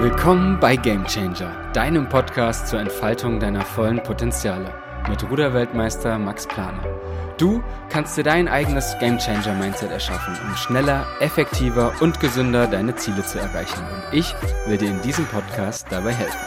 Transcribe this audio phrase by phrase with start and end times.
[0.00, 4.72] Willkommen bei Game Changer, deinem Podcast zur Entfaltung deiner vollen Potenziale
[5.08, 6.84] mit Ruderweltmeister Max Planer.
[7.36, 12.94] Du kannst dir dein eigenes Game Changer Mindset erschaffen, um schneller, effektiver und gesünder deine
[12.94, 13.80] Ziele zu erreichen.
[13.80, 14.32] Und ich
[14.68, 16.38] will dir in diesem Podcast dabei helfen.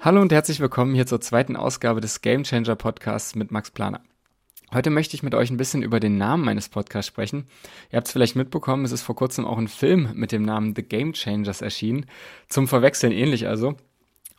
[0.00, 4.00] Hallo und herzlich willkommen hier zur zweiten Ausgabe des Game Changer Podcasts mit Max Planer.
[4.72, 7.46] Heute möchte ich mit euch ein bisschen über den Namen meines Podcasts sprechen.
[7.92, 10.74] Ihr habt es vielleicht mitbekommen, es ist vor kurzem auch ein Film mit dem Namen
[10.74, 12.06] The Game Changers erschienen.
[12.48, 13.76] Zum Verwechseln ähnlich also.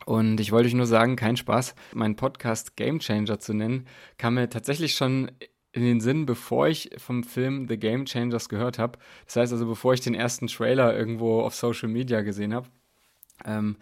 [0.04, 3.86] Und ich wollte euch nur sagen, kein Spaß, meinen Podcast Game Changer zu nennen,
[4.18, 5.30] kam mir tatsächlich schon
[5.72, 8.98] in den Sinn, bevor ich vom Film The Game Changers gehört habe.
[9.24, 12.68] Das heißt also, bevor ich den ersten Trailer irgendwo auf Social Media gesehen habe.
[13.46, 13.76] Ähm,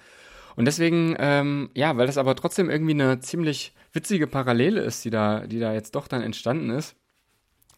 [0.56, 5.10] und deswegen, ähm, ja, weil das aber trotzdem irgendwie eine ziemlich witzige Parallele ist, die
[5.10, 6.96] da, die da jetzt doch dann entstanden ist,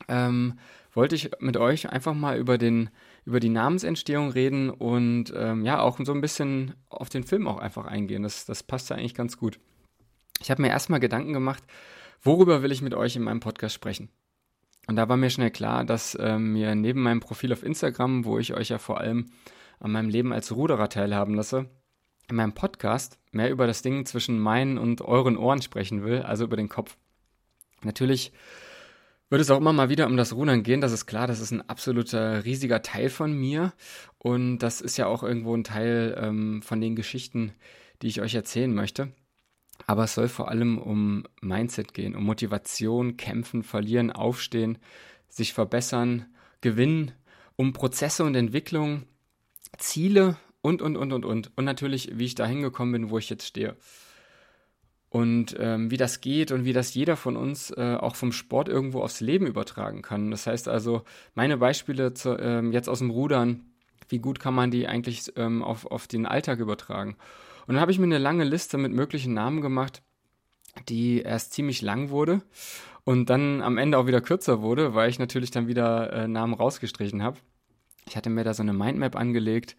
[0.07, 0.59] ähm,
[0.95, 2.91] wollte ich mit euch einfach mal über den,
[3.25, 7.59] über die Namensentstehung reden und ähm, ja, auch so ein bisschen auf den Film auch
[7.59, 8.23] einfach eingehen.
[8.23, 9.59] Das, das passt ja eigentlich ganz gut.
[10.41, 11.65] Ich habe mir erstmal Gedanken gemacht,
[12.23, 14.09] worüber will ich mit euch in meinem Podcast sprechen?
[14.87, 18.39] Und da war mir schnell klar, dass ähm, mir neben meinem Profil auf Instagram, wo
[18.39, 19.27] ich euch ja vor allem
[19.81, 21.69] an meinem Leben als Ruderer teilhaben lasse,
[22.29, 26.45] in meinem Podcast mehr über das Ding zwischen meinen und euren Ohren sprechen will, also
[26.45, 26.97] über den Kopf.
[27.83, 28.33] Natürlich
[29.31, 31.51] wird es auch immer mal wieder um das Rudern gehen, das ist klar, das ist
[31.51, 33.73] ein absoluter riesiger Teil von mir
[34.19, 37.53] und das ist ja auch irgendwo ein Teil ähm, von den Geschichten,
[38.01, 39.13] die ich euch erzählen möchte.
[39.87, 44.79] Aber es soll vor allem um Mindset gehen, um Motivation, kämpfen, verlieren, aufstehen,
[45.29, 46.27] sich verbessern,
[46.61, 47.13] gewinnen,
[47.57, 49.05] um Prozesse und Entwicklung,
[49.77, 50.37] Ziele
[50.69, 51.51] und, und, und, und, und.
[51.57, 53.75] Und natürlich, wie ich da hingekommen bin, wo ich jetzt stehe.
[55.09, 58.69] Und ähm, wie das geht und wie das jeder von uns äh, auch vom Sport
[58.69, 60.31] irgendwo aufs Leben übertragen kann.
[60.31, 61.03] Das heißt also,
[61.35, 63.65] meine Beispiele zu, ähm, jetzt aus dem Rudern,
[64.11, 67.17] wie gut kann man die eigentlich ähm, auf, auf den Alltag übertragen?
[67.67, 70.03] Und dann habe ich mir eine lange Liste mit möglichen Namen gemacht,
[70.91, 72.43] die erst ziemlich lang wurde
[73.05, 76.53] und dann am Ende auch wieder kürzer wurde, weil ich natürlich dann wieder äh, Namen
[76.53, 77.39] rausgestrichen habe.
[78.07, 79.75] Ich hatte mir da so eine Mindmap angelegt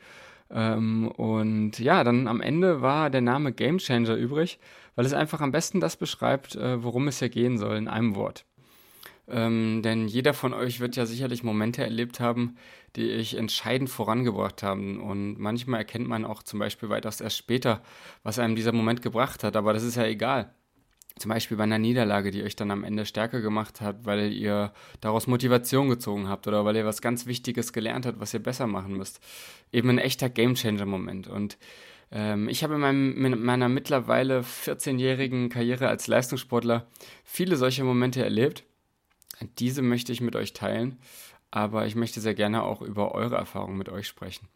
[0.52, 4.60] ähm, und ja, dann am Ende war der Name Game Changer übrig,
[4.96, 8.16] weil es einfach am besten das beschreibt, äh, worum es hier gehen soll in einem
[8.16, 8.46] Wort.
[9.28, 12.58] Ähm, denn jeder von euch wird ja sicherlich Momente erlebt haben,
[12.96, 15.00] die ich entscheidend vorangebracht haben.
[15.00, 17.84] Und manchmal erkennt man auch zum Beispiel weitaus erst später,
[18.24, 19.56] was einem dieser Moment gebracht hat.
[19.56, 20.54] Aber das ist ja egal.
[21.20, 24.72] Zum Beispiel bei einer Niederlage, die euch dann am Ende stärker gemacht hat, weil ihr
[25.02, 28.68] daraus Motivation gezogen habt oder weil ihr was ganz Wichtiges gelernt habt, was ihr besser
[28.68, 29.20] machen müsst.
[29.72, 31.28] Eben ein echter Gamechanger-Moment.
[31.28, 31.58] Und
[32.12, 36.88] ähm, ich habe in, meinem, in meiner mittlerweile 14-jährigen Karriere als Leistungssportler
[37.24, 38.64] viele solche Momente erlebt.
[39.58, 41.00] Diese möchte ich mit euch teilen,
[41.52, 44.48] aber ich möchte sehr gerne auch über eure Erfahrungen mit euch sprechen.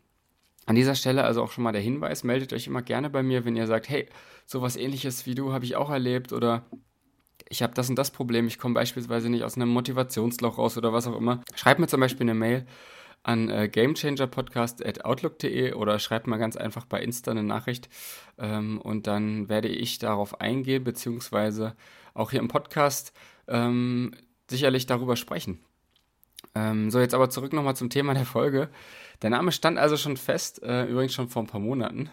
[0.65, 3.45] An dieser Stelle also auch schon mal der Hinweis, meldet euch immer gerne bei mir,
[3.45, 4.07] wenn ihr sagt, hey,
[4.45, 6.65] sowas ähnliches wie du habe ich auch erlebt oder
[7.49, 10.93] ich habe das und das Problem, ich komme beispielsweise nicht aus einem Motivationsloch raus oder
[10.93, 11.41] was auch immer.
[11.55, 12.65] Schreibt mir zum Beispiel eine Mail
[13.23, 17.89] an äh, gamechangerpodcast.outlook.de oder schreibt mal ganz einfach bei Insta eine Nachricht
[18.37, 21.75] ähm, und dann werde ich darauf eingehen, beziehungsweise
[22.13, 23.13] auch hier im Podcast
[23.47, 24.11] ähm,
[24.49, 25.59] sicherlich darüber sprechen.
[26.55, 28.69] Ähm, so, jetzt aber zurück nochmal zum Thema der Folge.
[29.21, 32.09] Der Name stand also schon fest, äh, übrigens schon vor ein paar Monaten.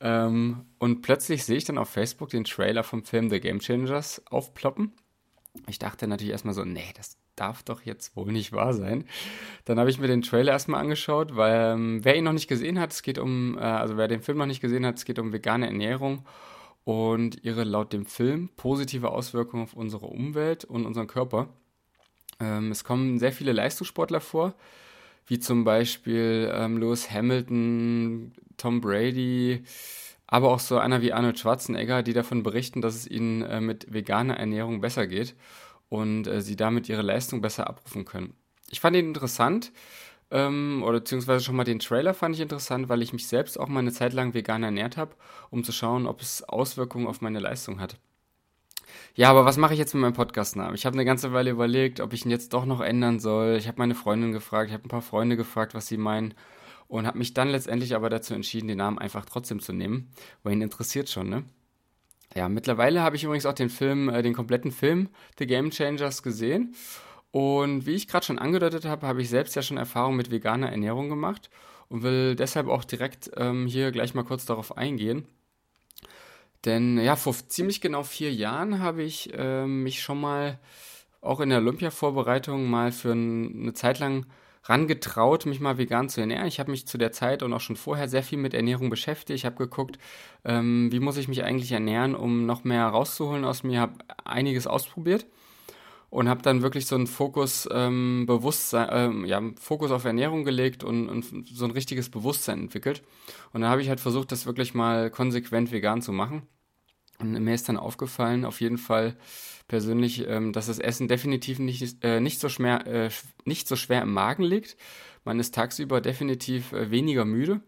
[0.00, 4.22] Ähm, und plötzlich sehe ich dann auf Facebook den Trailer vom Film The Game Changers
[4.30, 4.92] aufploppen.
[5.66, 9.04] Ich dachte natürlich erstmal so, nee, das darf doch jetzt wohl nicht wahr sein.
[9.64, 12.78] Dann habe ich mir den Trailer erstmal angeschaut, weil ähm, wer ihn noch nicht gesehen
[12.78, 15.18] hat, es geht um, äh, also wer den Film noch nicht gesehen hat, es geht
[15.18, 16.24] um vegane Ernährung
[16.84, 21.48] und ihre laut dem Film positive Auswirkungen auf unsere Umwelt und unseren Körper.
[22.40, 24.54] Ähm, es kommen sehr viele Leistungssportler vor,
[25.26, 29.64] wie zum Beispiel ähm, Lewis Hamilton, Tom Brady,
[30.26, 33.92] aber auch so einer wie Arnold Schwarzenegger, die davon berichten, dass es ihnen äh, mit
[33.92, 35.34] veganer Ernährung besser geht
[35.88, 38.34] und äh, sie damit ihre Leistung besser abrufen können.
[38.70, 39.72] Ich fand ihn interessant,
[40.30, 43.68] ähm, oder beziehungsweise schon mal den Trailer fand ich interessant, weil ich mich selbst auch
[43.68, 45.14] mal eine Zeit lang vegan ernährt habe,
[45.50, 47.98] um zu schauen, ob es Auswirkungen auf meine Leistung hat.
[49.14, 50.74] Ja, aber was mache ich jetzt mit meinem Podcastnamen?
[50.74, 53.56] Ich habe eine ganze Weile überlegt, ob ich ihn jetzt doch noch ändern soll.
[53.56, 56.34] Ich habe meine Freundin gefragt, ich habe ein paar Freunde gefragt, was sie meinen
[56.88, 60.10] und habe mich dann letztendlich aber dazu entschieden, den Namen einfach trotzdem zu nehmen,
[60.42, 61.44] weil ihn interessiert schon, ne?
[62.34, 65.08] Ja, mittlerweile habe ich übrigens auch den Film, äh, den kompletten Film
[65.38, 66.74] The Game Changers gesehen.
[67.30, 70.70] Und wie ich gerade schon angedeutet habe, habe ich selbst ja schon Erfahrung mit veganer
[70.70, 71.50] Ernährung gemacht
[71.88, 75.26] und will deshalb auch direkt ähm, hier gleich mal kurz darauf eingehen.
[76.64, 80.58] Denn ja, vor ziemlich genau vier Jahren habe ich äh, mich schon mal
[81.20, 84.26] auch in der Olympia-Vorbereitung mal für eine Zeit lang
[84.64, 86.46] rangetraut, mich mal vegan zu ernähren.
[86.46, 89.36] Ich habe mich zu der Zeit und auch schon vorher sehr viel mit Ernährung beschäftigt.
[89.36, 89.98] Ich habe geguckt,
[90.44, 93.80] ähm, wie muss ich mich eigentlich ernähren, um noch mehr rauszuholen aus mir.
[93.80, 93.94] Habe
[94.24, 95.26] einiges ausprobiert
[96.10, 100.82] und habe dann wirklich so einen Fokus ähm, Bewusstsein, ähm, ja, Fokus auf Ernährung gelegt
[100.82, 103.02] und, und so ein richtiges Bewusstsein entwickelt.
[103.52, 106.42] Und dann habe ich halt versucht, das wirklich mal konsequent vegan zu machen.
[107.18, 109.16] Und mir ist dann aufgefallen, auf jeden Fall
[109.66, 113.10] persönlich, ähm, dass das Essen definitiv nicht, äh, nicht, so schwer, äh,
[113.44, 114.76] nicht so schwer im Magen liegt.
[115.24, 117.60] Man ist tagsüber definitiv äh, weniger müde.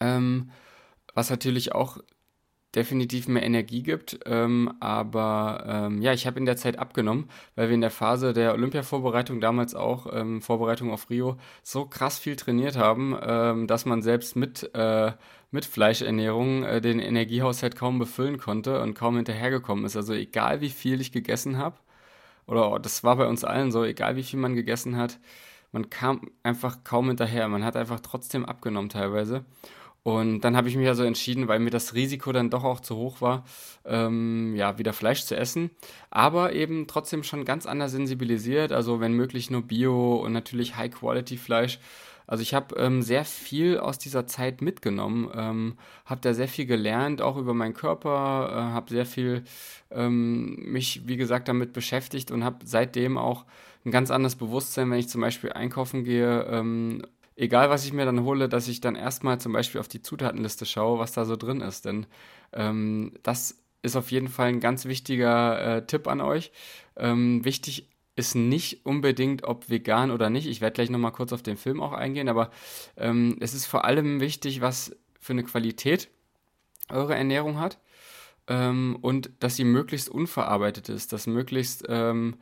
[0.00, 0.50] Ähm,
[1.14, 1.98] was natürlich auch
[2.76, 4.20] definitiv mehr Energie gibt.
[4.26, 8.32] Ähm, aber ähm, ja, ich habe in der Zeit abgenommen, weil wir in der Phase
[8.32, 13.86] der Olympia-Vorbereitung damals auch, ähm, Vorbereitung auf Rio, so krass viel trainiert haben, ähm, dass
[13.86, 15.12] man selbst mit, äh,
[15.50, 19.96] mit Fleischernährung äh, den Energiehaushalt kaum befüllen konnte und kaum hinterhergekommen ist.
[19.96, 21.76] Also egal wie viel ich gegessen habe,
[22.46, 25.18] oder das war bei uns allen so, egal wie viel man gegessen hat,
[25.72, 27.48] man kam einfach kaum hinterher.
[27.48, 29.44] Man hat einfach trotzdem abgenommen teilweise.
[30.06, 32.94] Und dann habe ich mich also entschieden, weil mir das Risiko dann doch auch zu
[32.94, 33.44] hoch war,
[33.84, 35.72] ähm, ja, wieder Fleisch zu essen.
[36.10, 38.70] Aber eben trotzdem schon ganz anders sensibilisiert.
[38.70, 41.80] Also wenn möglich nur Bio und natürlich High-Quality-Fleisch.
[42.28, 45.74] Also ich habe ähm, sehr viel aus dieser Zeit mitgenommen, ähm,
[46.04, 49.42] habe da sehr viel gelernt, auch über meinen Körper, äh, habe sehr viel
[49.90, 53.44] ähm, mich, wie gesagt, damit beschäftigt und habe seitdem auch
[53.84, 57.02] ein ganz anderes Bewusstsein, wenn ich zum Beispiel einkaufen gehe ähm,
[57.36, 60.66] egal was ich mir dann hole, dass ich dann erstmal zum Beispiel auf die Zutatenliste
[60.66, 61.84] schaue, was da so drin ist.
[61.84, 62.06] Denn
[62.52, 66.50] ähm, das ist auf jeden Fall ein ganz wichtiger äh, Tipp an euch.
[66.96, 70.46] Ähm, wichtig ist nicht unbedingt, ob vegan oder nicht.
[70.46, 72.50] Ich werde gleich nochmal kurz auf den Film auch eingehen, aber
[72.96, 76.08] ähm, es ist vor allem wichtig, was für eine Qualität
[76.88, 77.78] eure Ernährung hat
[78.48, 82.36] ähm, und dass sie möglichst unverarbeitet ist, dass möglichst ähm,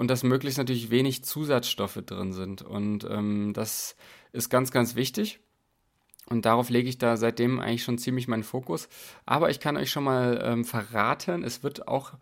[0.00, 2.62] und dass möglichst natürlich wenig Zusatzstoffe drin sind.
[2.62, 3.96] Und ähm, das
[4.32, 5.40] ist ganz, ganz wichtig.
[6.24, 8.88] Und darauf lege ich da seitdem eigentlich schon ziemlich meinen Fokus.
[9.26, 12.14] Aber ich kann euch schon mal ähm, verraten, es wird auch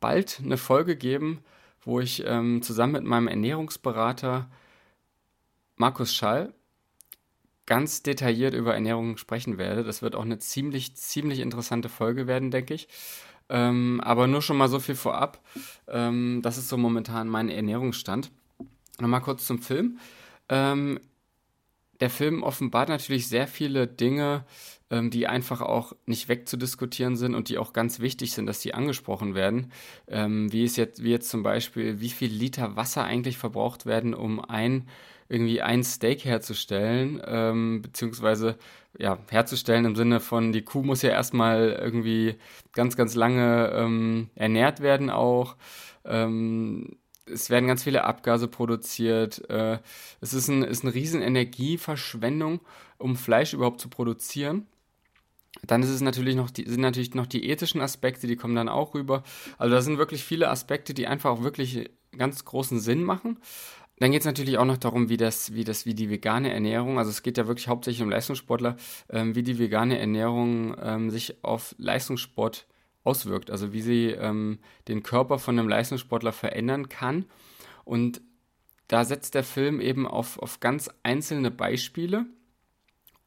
[0.00, 1.42] bald eine Folge geben,
[1.80, 4.50] wo ich ähm, zusammen mit meinem Ernährungsberater
[5.76, 6.52] Markus Schall
[7.64, 9.82] ganz detailliert über Ernährung sprechen werde.
[9.82, 12.86] Das wird auch eine ziemlich, ziemlich interessante Folge werden, denke ich.
[13.48, 15.42] Ähm, aber nur schon mal so viel vorab.
[15.88, 18.30] Ähm, das ist so momentan mein Ernährungsstand.
[19.00, 19.98] Nochmal kurz zum Film.
[20.48, 21.00] Ähm,
[22.00, 24.44] der Film offenbart natürlich sehr viele Dinge,
[24.90, 28.74] ähm, die einfach auch nicht wegzudiskutieren sind und die auch ganz wichtig sind, dass die
[28.74, 29.72] angesprochen werden.
[30.08, 34.14] Ähm, wie, ist jetzt, wie jetzt zum Beispiel, wie viel Liter Wasser eigentlich verbraucht werden,
[34.14, 34.88] um ein
[35.28, 38.56] irgendwie ein Steak herzustellen, ähm, beziehungsweise
[38.98, 42.36] ja, herzustellen im Sinne von, die Kuh muss ja erstmal irgendwie
[42.72, 45.56] ganz, ganz lange ähm, ernährt werden auch.
[46.04, 49.48] Ähm, es werden ganz viele Abgase produziert.
[49.48, 49.78] Äh,
[50.20, 52.60] es ist, ein, ist eine riesen Energieverschwendung,
[52.98, 54.66] um Fleisch überhaupt zu produzieren.
[55.62, 58.68] Dann ist es natürlich noch die, sind natürlich noch die ethischen Aspekte, die kommen dann
[58.68, 59.22] auch rüber.
[59.56, 63.38] Also da sind wirklich viele Aspekte, die einfach auch wirklich ganz großen Sinn machen.
[63.98, 66.98] Dann geht es natürlich auch noch darum, wie das, wie das, wie die vegane Ernährung,
[66.98, 68.76] also es geht ja wirklich hauptsächlich um Leistungssportler,
[69.08, 72.66] ähm, wie die vegane Ernährung ähm, sich auf Leistungssport
[73.04, 74.58] auswirkt, also wie sie ähm,
[74.88, 77.26] den Körper von einem Leistungssportler verändern kann.
[77.84, 78.20] Und
[78.88, 82.26] da setzt der Film eben auf, auf ganz einzelne Beispiele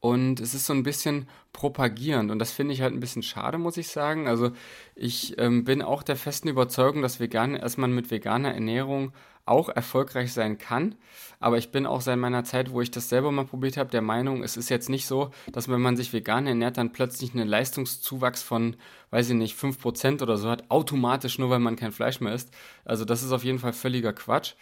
[0.00, 3.58] und es ist so ein bisschen propagierend und das finde ich halt ein bisschen schade,
[3.58, 4.28] muss ich sagen.
[4.28, 4.52] Also
[4.94, 9.12] ich ähm, bin auch der festen Überzeugung, dass vegan, dass man mit veganer Ernährung
[9.48, 10.94] auch erfolgreich sein kann.
[11.40, 14.02] Aber ich bin auch seit meiner Zeit, wo ich das selber mal probiert habe, der
[14.02, 17.48] Meinung, es ist jetzt nicht so, dass wenn man sich vegan ernährt, dann plötzlich einen
[17.48, 18.76] Leistungszuwachs von,
[19.10, 22.54] weiß ich nicht, 5% oder so hat, automatisch nur weil man kein Fleisch mehr isst.
[22.84, 24.54] Also das ist auf jeden Fall völliger Quatsch.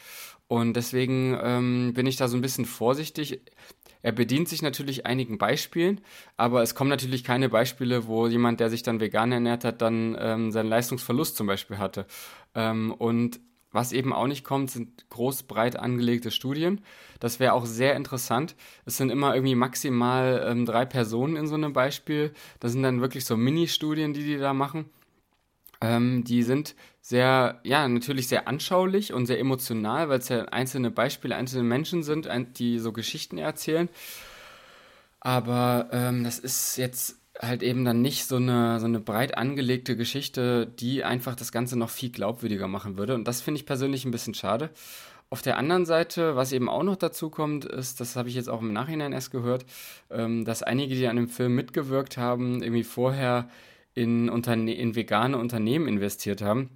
[0.48, 3.40] Und deswegen ähm, bin ich da so ein bisschen vorsichtig.
[4.02, 6.00] Er bedient sich natürlich einigen Beispielen,
[6.36, 10.16] aber es kommen natürlich keine Beispiele, wo jemand, der sich dann vegan ernährt hat, dann
[10.20, 12.06] ähm, seinen Leistungsverlust zum Beispiel hatte.
[12.54, 13.40] Ähm, und
[13.72, 16.80] was eben auch nicht kommt, sind groß breit angelegte Studien.
[17.20, 18.54] Das wäre auch sehr interessant.
[18.84, 22.32] Es sind immer irgendwie maximal ähm, drei Personen in so einem Beispiel.
[22.60, 24.88] Das sind dann wirklich so Mini-Studien, die die da machen.
[25.80, 30.90] Ähm, die sind sehr, ja, natürlich sehr anschaulich und sehr emotional, weil es ja einzelne
[30.90, 32.28] Beispiele, einzelne Menschen sind,
[32.58, 33.88] die so Geschichten erzählen.
[35.20, 39.96] Aber ähm, das ist jetzt halt eben dann nicht so eine, so eine breit angelegte
[39.96, 43.14] Geschichte, die einfach das Ganze noch viel glaubwürdiger machen würde.
[43.14, 44.70] Und das finde ich persönlich ein bisschen schade.
[45.28, 48.48] Auf der anderen Seite, was eben auch noch dazu kommt, ist, das habe ich jetzt
[48.48, 49.66] auch im Nachhinein erst gehört,
[50.10, 53.48] ähm, dass einige, die an dem Film mitgewirkt haben, irgendwie vorher
[53.96, 56.70] in, Unterne in vegane Unternehmen investiert haben.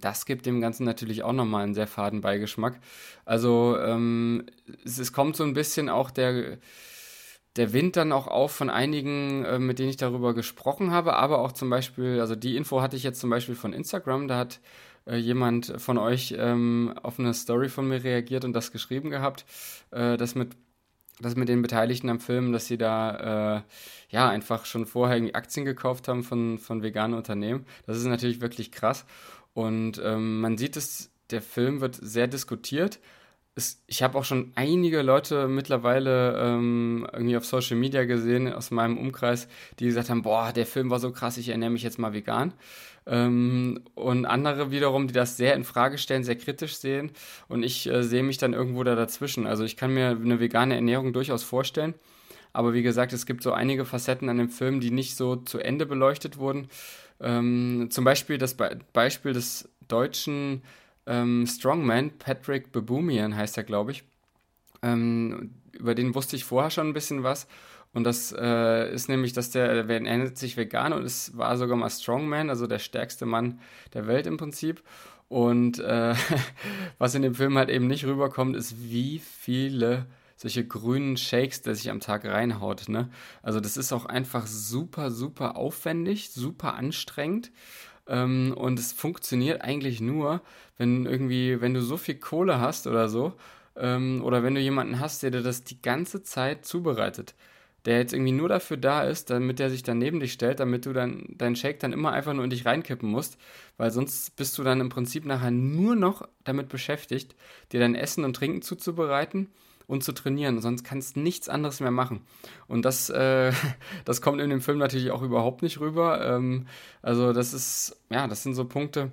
[0.00, 2.78] Das gibt dem Ganzen natürlich auch nochmal einen sehr faden Beigeschmack.
[3.24, 4.44] Also ähm,
[4.84, 6.58] es, es, kommt so ein bisschen auch der,
[7.56, 11.40] der Wind dann auch auf von einigen, äh, mit denen ich darüber gesprochen habe, aber
[11.40, 14.60] auch zum Beispiel, also die Info hatte ich jetzt zum Beispiel von Instagram, da hat
[15.06, 19.44] äh, jemand von euch ähm, auf eine Story von mir reagiert und das geschrieben gehabt,
[19.90, 20.50] äh, dass mit
[21.20, 23.62] das mit den Beteiligten am Film, dass sie da äh,
[24.08, 27.66] ja einfach schon vorher irgendwie Aktien gekauft haben von, von veganen Unternehmen.
[27.86, 29.04] Das ist natürlich wirklich krass.
[29.54, 32.98] Und ähm, man sieht es, der Film wird sehr diskutiert.
[33.60, 38.70] Es, ich habe auch schon einige Leute mittlerweile ähm, irgendwie auf Social Media gesehen aus
[38.70, 39.48] meinem Umkreis,
[39.78, 42.54] die gesagt haben, boah, der Film war so krass, ich ernähre mich jetzt mal vegan.
[43.06, 47.10] Ähm, und andere wiederum, die das sehr in Frage stellen, sehr kritisch sehen.
[47.48, 49.46] Und ich äh, sehe mich dann irgendwo da dazwischen.
[49.46, 51.94] Also ich kann mir eine vegane Ernährung durchaus vorstellen.
[52.54, 55.58] Aber wie gesagt, es gibt so einige Facetten an dem Film, die nicht so zu
[55.58, 56.68] Ende beleuchtet wurden.
[57.20, 60.62] Ähm, zum Beispiel das Be Beispiel des deutschen
[61.06, 64.04] ähm, Strongman, Patrick Baboumian heißt er, glaube ich.
[64.82, 67.46] Ähm, über den wusste ich vorher schon ein bisschen was.
[67.92, 71.76] Und das äh, ist nämlich, dass der, der nennt sich vegan und es war sogar
[71.76, 73.60] mal Strongman, also der stärkste Mann
[73.94, 74.82] der Welt im Prinzip.
[75.28, 76.14] Und äh,
[76.98, 81.74] was in dem Film halt eben nicht rüberkommt, ist, wie viele solche grünen Shakes, der
[81.74, 82.88] sich am Tag reinhaut.
[82.88, 83.10] Ne?
[83.42, 87.50] Also das ist auch einfach super, super aufwendig, super anstrengend.
[88.10, 90.42] Ähm, und es funktioniert eigentlich nur,
[90.76, 93.32] wenn irgendwie, wenn du so viel Kohle hast oder so,
[93.76, 97.34] ähm, oder wenn du jemanden hast, der dir das die ganze Zeit zubereitet
[97.84, 100.84] der jetzt irgendwie nur dafür da ist, damit der sich dann neben dich stellt, damit
[100.86, 103.38] du dann deinen Shake dann immer einfach nur in dich reinkippen musst,
[103.78, 107.34] weil sonst bist du dann im Prinzip nachher nur noch damit beschäftigt,
[107.72, 109.48] dir dein Essen und Trinken zuzubereiten
[109.90, 110.60] und zu trainieren.
[110.60, 112.20] Sonst kannst du nichts anderes mehr machen.
[112.68, 113.52] Und das, äh,
[114.04, 116.24] das kommt in dem Film natürlich auch überhaupt nicht rüber.
[116.24, 116.66] Ähm,
[117.02, 119.10] also das ist, ja, das sind so Punkte,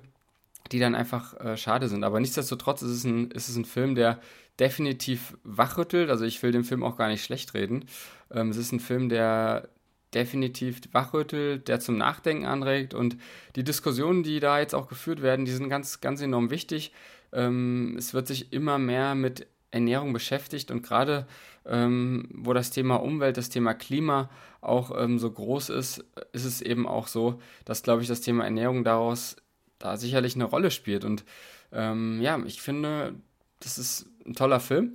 [0.70, 2.04] die dann einfach äh, schade sind.
[2.04, 4.20] Aber nichtsdestotrotz ist es, ein, ist es ein Film, der
[4.60, 6.10] definitiv wachrüttelt.
[6.10, 7.86] Also ich will den Film auch gar nicht schlecht reden.
[8.30, 9.68] Ähm, es ist ein Film, der
[10.14, 13.16] definitiv wachrüttelt, der zum Nachdenken anregt und
[13.56, 16.92] die Diskussionen, die da jetzt auch geführt werden, die sind ganz, ganz enorm wichtig.
[17.32, 21.26] Ähm, es wird sich immer mehr mit Ernährung beschäftigt und gerade
[21.68, 26.62] ähm, wo das Thema Umwelt, das Thema Klima auch ähm, so groß ist, ist es
[26.62, 29.36] eben auch so, dass, glaube ich, das Thema Ernährung daraus
[29.78, 31.04] da sicherlich eine Rolle spielt.
[31.04, 31.24] Und
[31.72, 33.14] ähm, ja, ich finde,
[33.60, 34.92] das ist ein toller Film.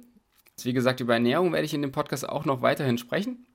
[0.62, 3.46] Wie gesagt, über Ernährung werde ich in dem Podcast auch noch weiterhin sprechen,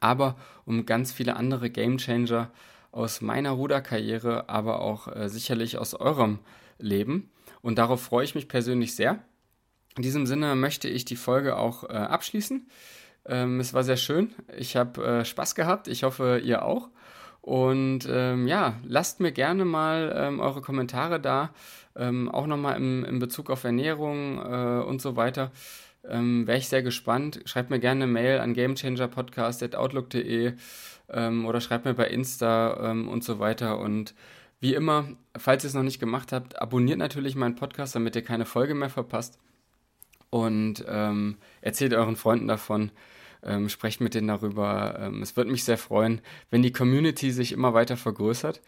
[0.00, 2.50] aber um ganz viele andere Game Changer
[2.92, 6.38] aus meiner Ruderkarriere, aber auch äh, sicherlich aus eurem
[6.78, 7.30] Leben.
[7.62, 9.22] Und darauf freue ich mich persönlich sehr.
[9.96, 12.68] In diesem Sinne möchte ich die Folge auch äh, abschließen.
[13.24, 14.34] Ähm, es war sehr schön.
[14.56, 15.88] Ich habe äh, Spaß gehabt.
[15.88, 16.90] Ich hoffe, ihr auch.
[17.40, 21.50] Und ähm, ja, lasst mir gerne mal ähm, eure Kommentare da,
[21.94, 25.52] ähm, auch nochmal im, in Bezug auf Ernährung äh, und so weiter.
[26.04, 27.40] Ähm, Wäre ich sehr gespannt.
[27.44, 30.54] Schreibt mir gerne eine Mail an gamechangerpodcast.outlook.de
[31.08, 33.78] ähm, oder schreibt mir bei Insta ähm, und so weiter.
[33.78, 34.14] Und
[34.60, 38.22] wie immer, falls ihr es noch nicht gemacht habt, abonniert natürlich meinen Podcast, damit ihr
[38.22, 39.38] keine Folge mehr verpasst.
[40.30, 42.90] Und ähm, erzählt euren Freunden davon
[43.46, 44.98] ähm, sprecht mit denen darüber.
[45.00, 48.60] Ähm, es würde mich sehr freuen, wenn die Community sich immer weiter vergrößert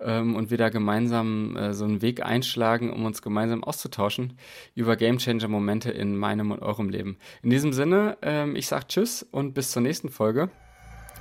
[0.00, 4.38] ähm, und wir da gemeinsam äh, so einen Weg einschlagen, um uns gemeinsam auszutauschen
[4.74, 7.18] über Gamechanger-Momente in meinem und eurem Leben.
[7.42, 10.50] In diesem Sinne, ähm, ich sage Tschüss und bis zur nächsten Folge.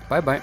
[0.09, 0.41] Bye, bye.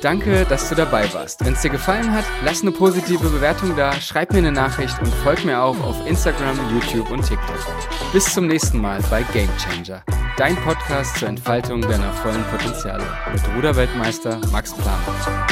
[0.00, 1.44] Danke, dass du dabei warst.
[1.44, 5.12] Wenn es dir gefallen hat, lass eine positive Bewertung da, schreib mir eine Nachricht und
[5.22, 7.58] folg mir auch auf Instagram, YouTube und TikTok.
[8.12, 10.02] Bis zum nächsten Mal bei Game Changer,
[10.38, 15.46] dein Podcast zur Entfaltung deiner vollen Potenziale mit Ruderweltmeister Max Planer.